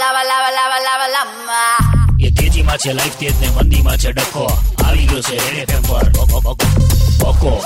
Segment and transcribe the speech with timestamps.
[0.00, 1.62] lava, લાવા લાવા લાવા lava.
[2.20, 4.44] એ તેજીમાં છે લાઈફ તેજ ને મંદીમાં છે ડખો.
[4.86, 6.08] આવી ગયો છે રેડે એફએમ પર.
[6.08, 6.66] બકો, બકો,
[7.18, 7.62] બકો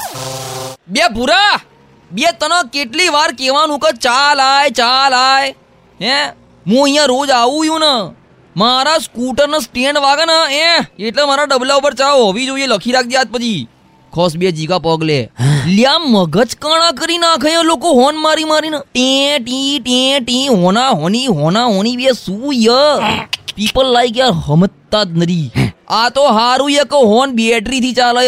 [0.89, 1.61] બે ભૂરા
[2.13, 5.55] બે તને કેટલી વાર કહેવાનું કે ચાલ આય ચાલ આય
[6.01, 6.29] હે?
[6.67, 8.15] હું અહીંયા રોજ આવું છું ને.
[8.57, 13.17] મારા સ્કૂટરનો સ્ટેન્ડ વાગે ને એ એટલે મારા ડબલા ઉપર ચા હોવી જોઈએ લખી રાખજે
[13.17, 13.69] આજ પછી.
[14.15, 15.19] ખોસ બે જીગા પગલે.
[15.67, 18.79] લ્યા મગજ કાણા કરી નાખે લોકો હોન મારી મારીને.
[18.79, 22.81] ટે ટી ટે ટી હોના, હોની હોના, હોની બે શું ય
[23.57, 28.23] પીપલ લાઈક યાર હમતા જ નથી આ તો હારું ય કે હોન બેટરી થી ચાલે.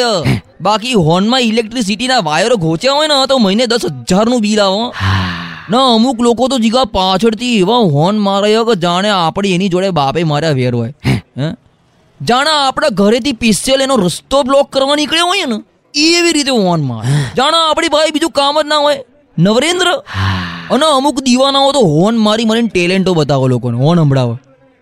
[0.61, 4.83] બાકી હોર્નમાં ઇલેક્ટ્રિસિટીના વાયરો ઘોચ્યા હોય ને તો મહિને દસ હજારનું બિલ આવો.
[5.71, 10.25] ના, અમુક લોકો તો જીગા પાછળથી એવા હોર્ન મારે કે જાણે આપણે એની જોડે બાપે
[10.25, 10.93] માર્યા વેર હોય.
[12.21, 15.59] જાણે આપણા ઘરેથી પિસ્સેલ એનો રસ્તો બ્લોક કરવા નીકળ્યો હોય ને.
[15.97, 17.13] એવી રીતે હોર્ન મારે.
[17.37, 18.99] જાણે આપણી ભાઈ બીજું કામ જ ના હોય.
[19.39, 19.89] નવરેન્દ્ર?
[20.71, 24.39] અને અમુક દીવાનાઓ તો હોર્ન મારી મારીને ટેલેન્ટો બતાવો લોકોને હોર્ન હંભળાવો.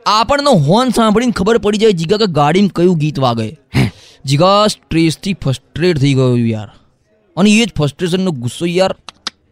[0.07, 3.49] આપણને હોર્ન સાંભળીને ખબર પડી જાય જીગા કે ગાડીમાં કયું ગીત વાગે.
[4.25, 6.71] જીગા સ્ટ્રેસથી ફ્રસ્ટ્રેટ થઈ ગયો યાર.
[7.37, 8.95] અને એ જ ફ્રસ્ટ્રેશનનો ગુસ્સો યાર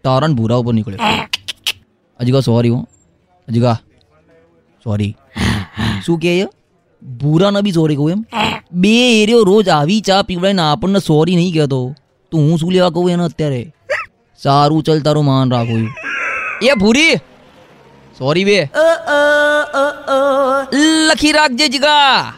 [0.05, 1.01] તારણ ભૂરા ઉપર નીકળ્યો
[2.21, 2.81] અજીગા સોરી હો.
[3.49, 3.77] અજીગા
[4.85, 5.17] સોરી
[6.07, 6.35] શું કહે
[7.03, 8.21] ભૂરાના બી સોરી કહું એમ.
[8.83, 11.81] બે એરિયો રોજ આવી ચા પીવડાવીને આપણને સોરી નહીં કહેતો.
[12.33, 13.63] તો હું શું લેવા કહું એને અત્યારે?
[14.41, 15.83] સારું ચલ તારું માન રાખું
[16.69, 17.15] એ ભૂરી
[18.19, 18.59] સોરી બે.
[21.09, 22.35] લખી રાખજે જીગા.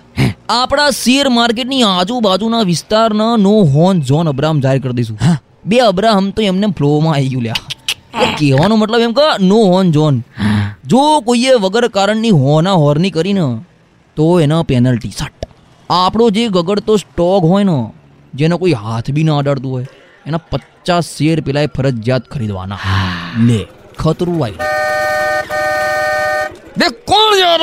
[0.58, 5.18] આપણા શેર માર્કેટની આજુબાજુના વિસ્તારના નો હોન ઝોન અબ્રાહમ જાહેર કરી દઈશું.
[5.70, 7.62] બે અબ્રાહમ તો એમને ફ્લોમાં આવી ગયું લ્યા.
[8.38, 10.16] કહેવાનો મતલબ એમ કે નો હોન ઝોન
[10.90, 13.46] જો કોઈએ વગર કારણની હોના હોરની કરીને
[14.16, 15.40] તો એના પેનલ્ટી સટ.
[15.90, 17.78] આપણો જે ગગડતો સ્ટોક હોય ને
[18.34, 19.86] જેનો કોઈ હાથ બી ના અડાડતું હોય
[20.28, 22.80] એના પચાસ શેર પેલા ફરજિયાત ખરીદવાના.
[23.48, 23.60] લે
[24.00, 24.60] ખતરું આવી
[26.78, 27.62] બે કોણ યાર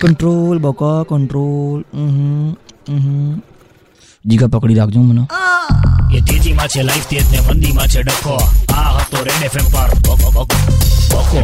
[0.00, 1.80] કંટ્રોલ બકા કંટ્રોલ
[4.24, 5.24] જીગા પકડી રાખજો મને.
[6.16, 8.36] એ તેજીમાં છે લાઈફ તેજ ને મંદીમાં છે ડખો.
[8.78, 9.90] આ હતો રેડ એફએમ પર.
[10.06, 10.56] બકો, બકો,
[11.10, 11.40] બકો